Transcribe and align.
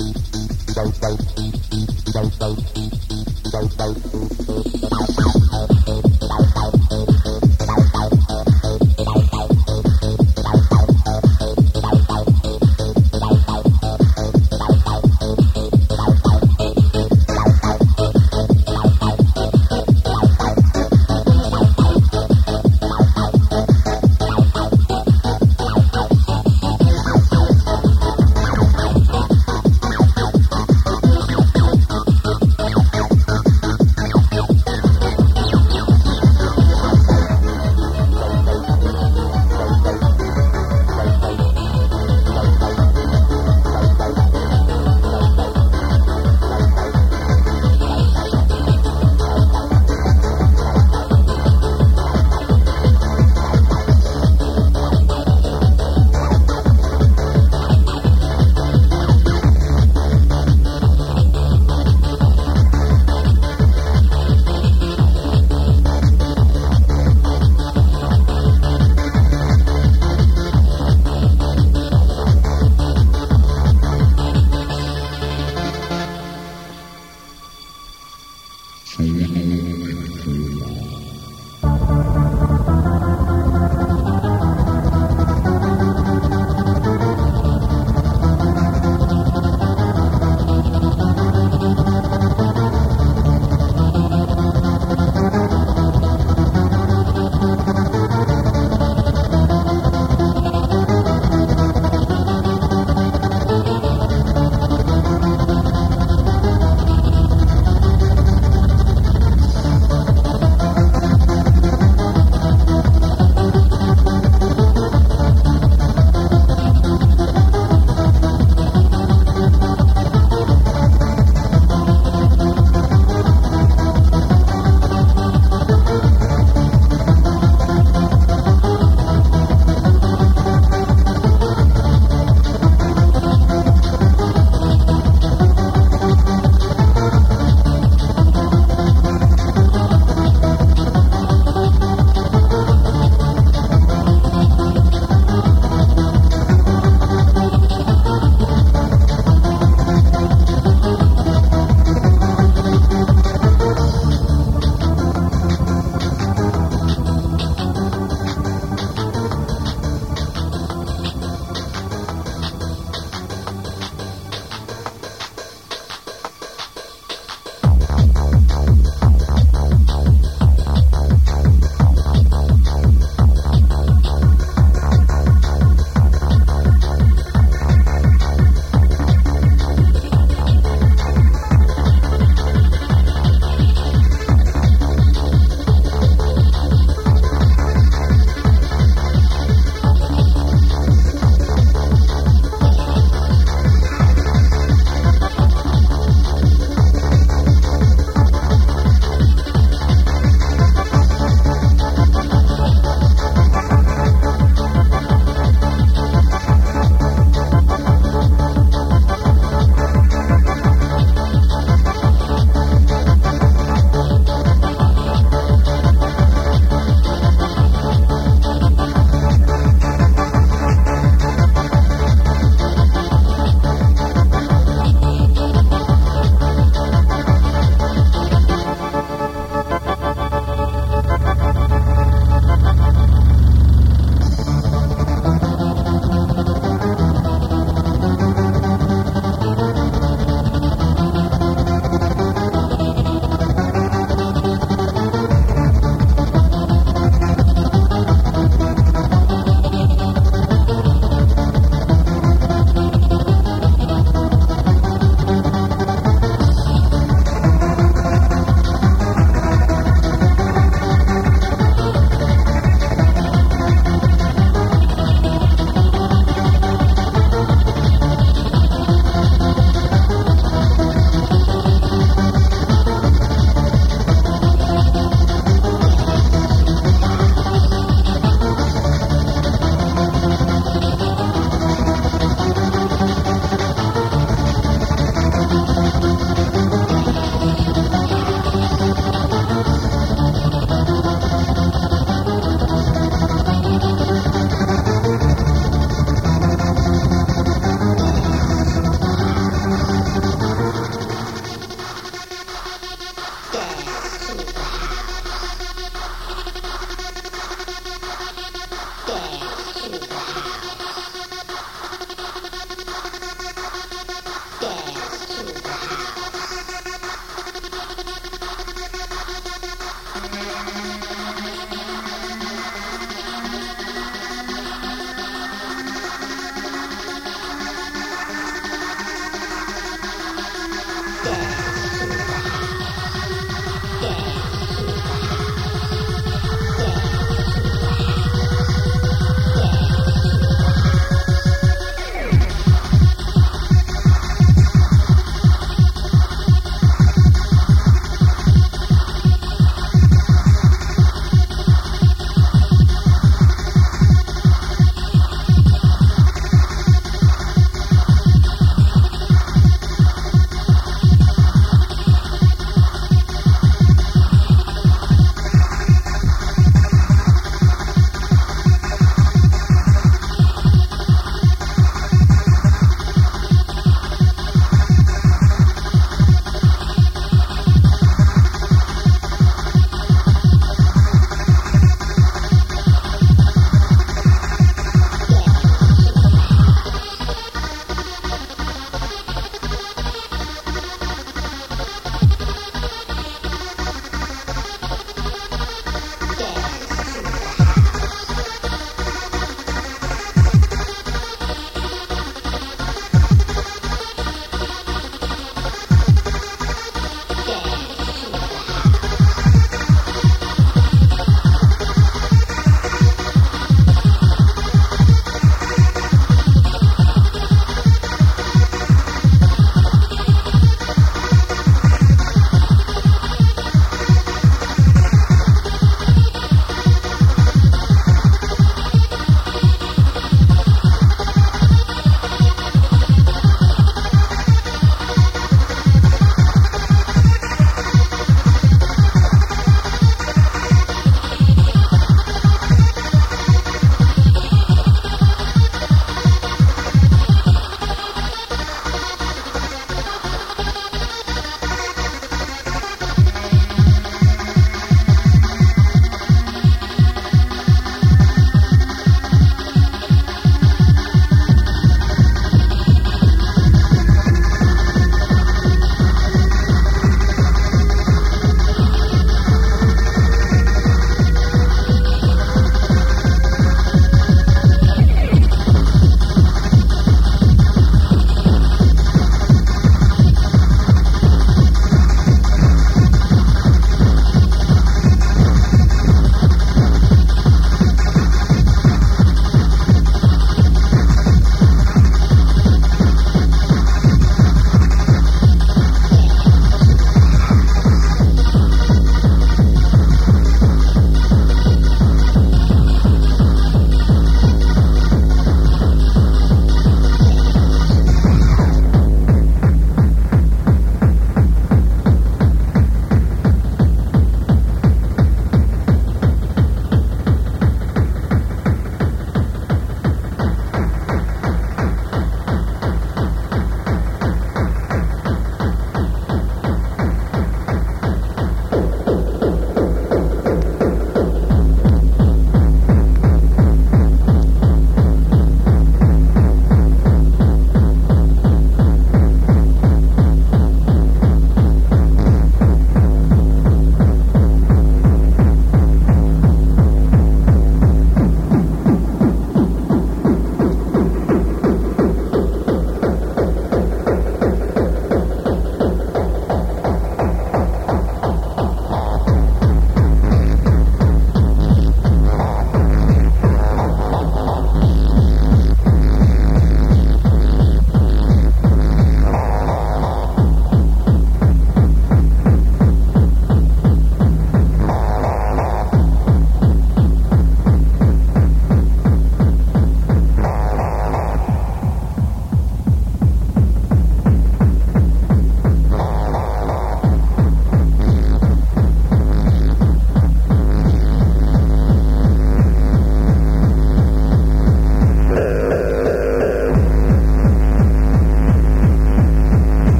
Thank 0.00 0.16
you. 5.34 5.39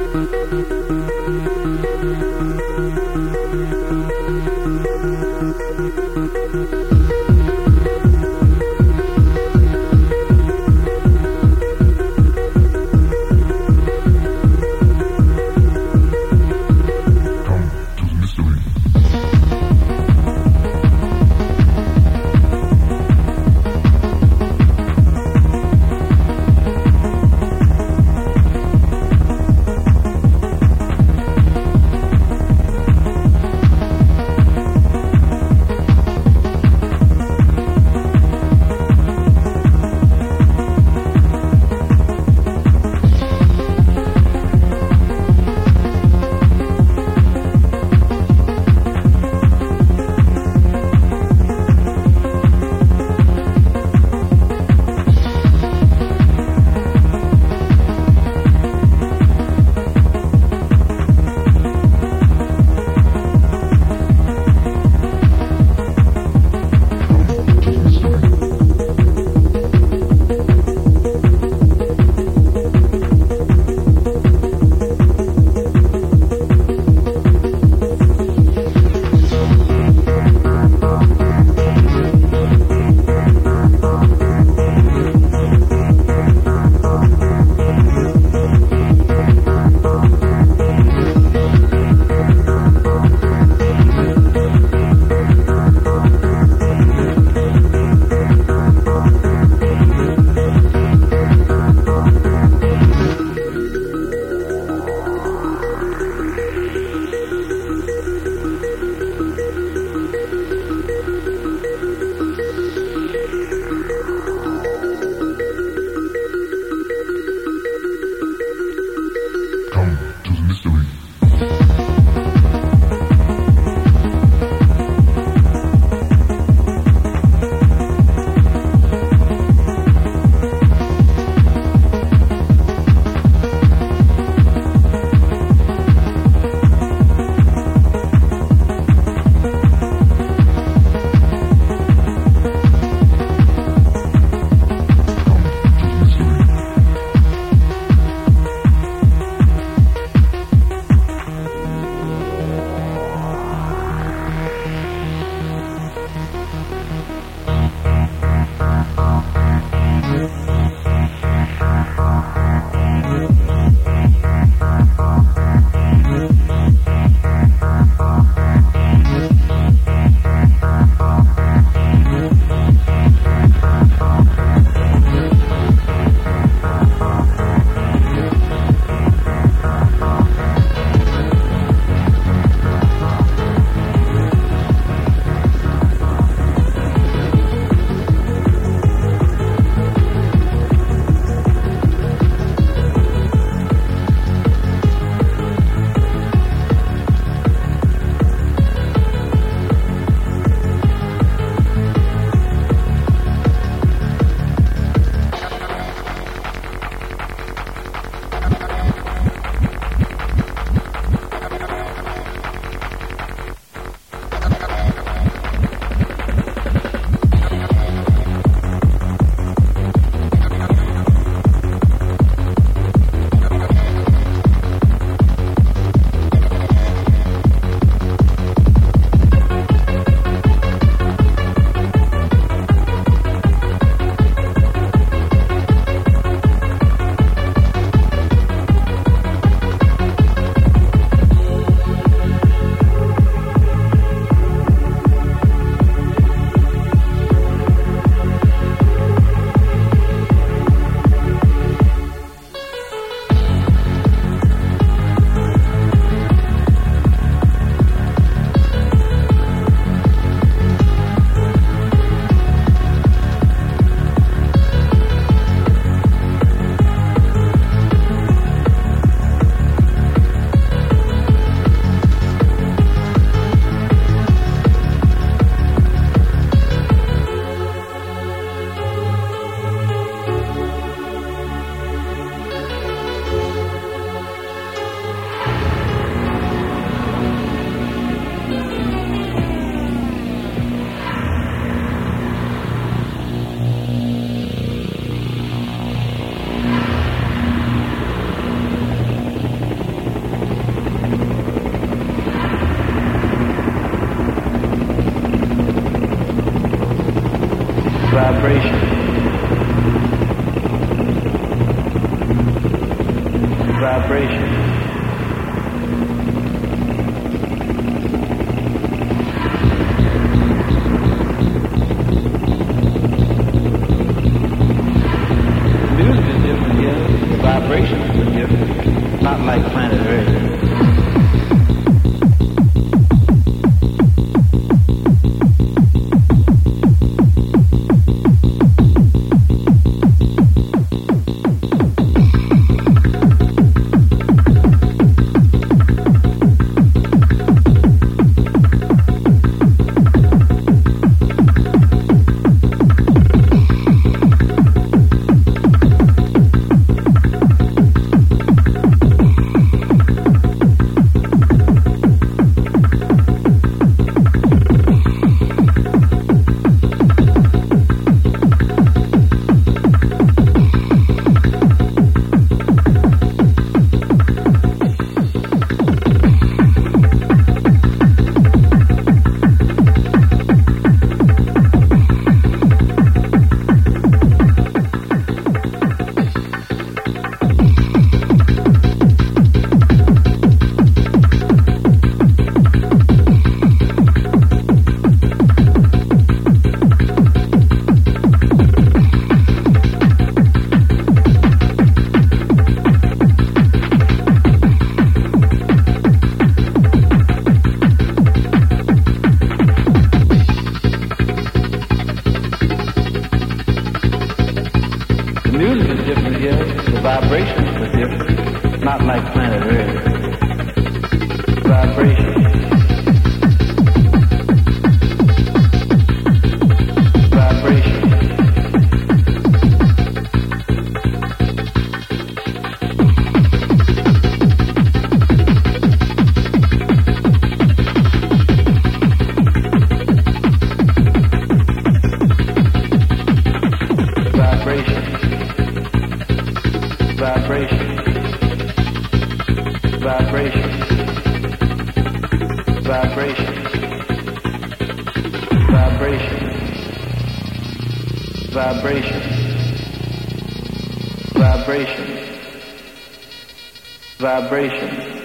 Vibration. 464.21 465.20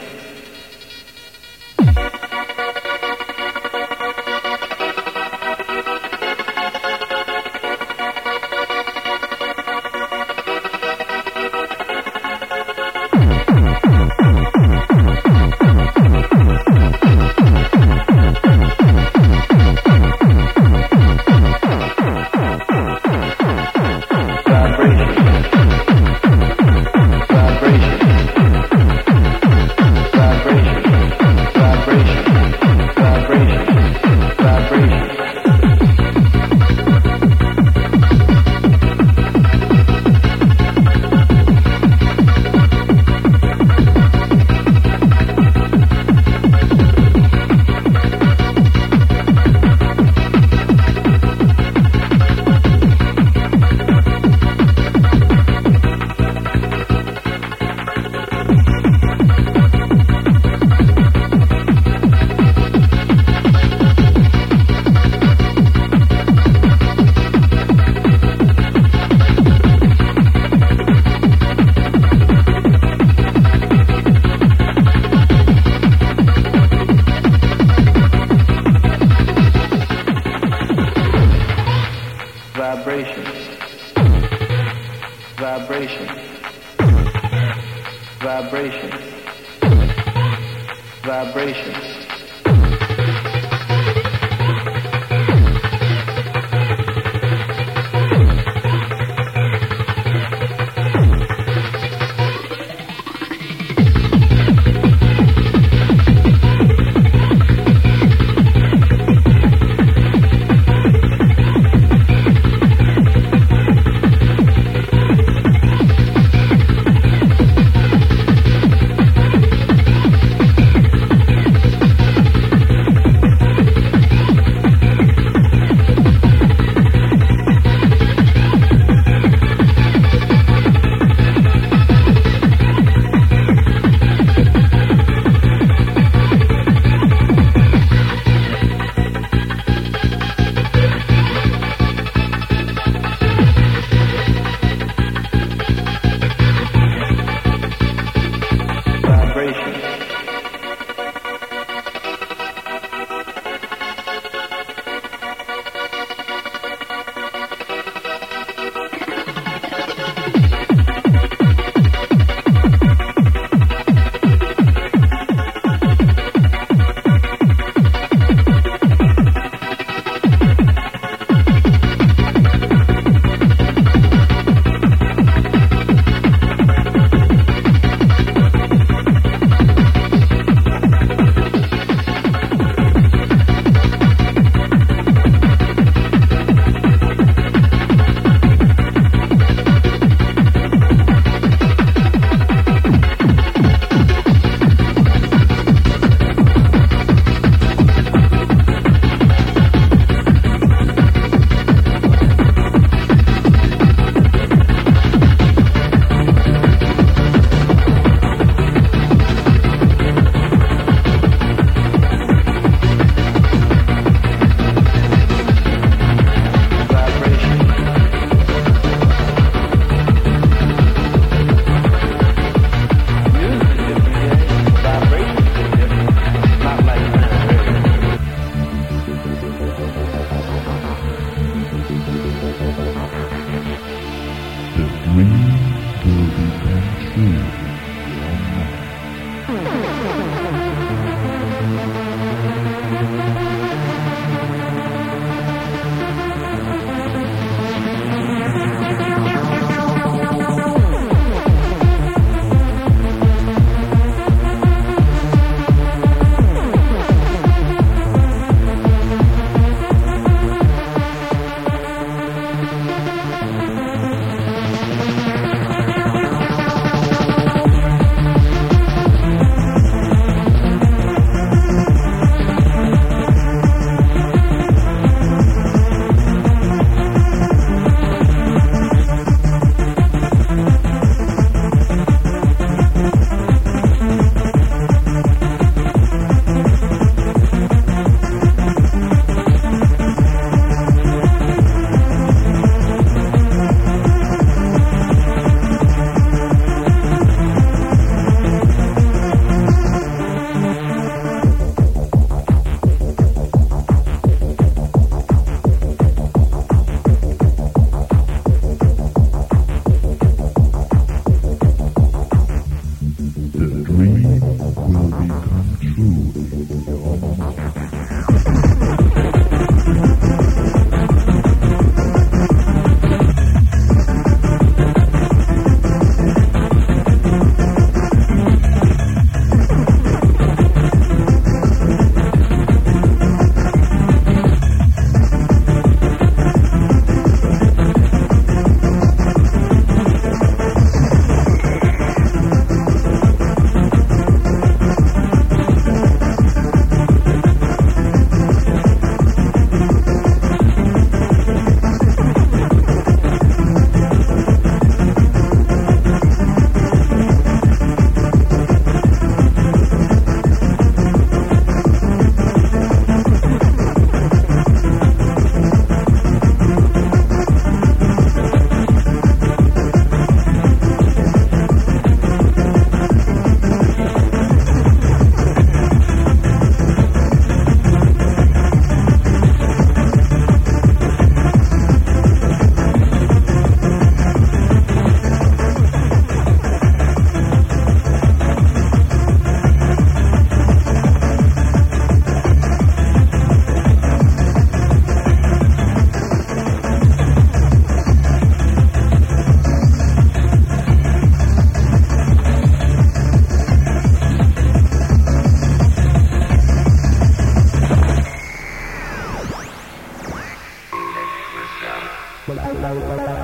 Bye. 412.94 413.35